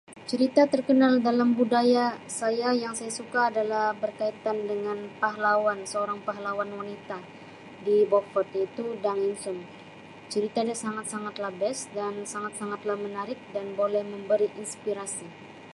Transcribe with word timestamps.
Cerita 0.29 0.63
terkenal 0.73 1.13
dalam 1.27 1.49
budaya 1.59 2.05
saya 2.39 2.69
yang 2.83 2.93
saya 2.99 3.11
suka 3.19 3.43
ialah 3.55 3.87
berkaitan 4.03 4.57
dengan 4.71 4.97
pahlawan. 5.21 5.79
Seorang 5.91 6.19
pahlawan 6.27 6.69
wanita 6.79 7.17
di 7.85 7.95
Beaufort 8.09 8.49
iaitu 8.57 8.85
Dang 9.05 9.19
Insum, 9.29 9.57
ceritanya 10.31 10.73
sangat-sangatlah 10.83 11.51
best 11.61 11.83
dan 11.97 12.13
sangat-sangatlah 12.33 12.97
menarik 13.05 13.37
dan 13.55 13.65
boleh 13.79 14.01
memberi 14.13 14.47
inspirasi. 14.61 15.27